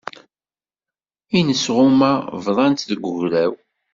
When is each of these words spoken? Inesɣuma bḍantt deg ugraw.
Inesɣuma 1.37 2.11
bḍantt 2.45 2.87
deg 2.89 3.01
ugraw. 3.09 3.53